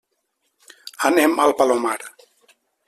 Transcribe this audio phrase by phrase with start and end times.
[1.11, 1.97] Anem al Palomar.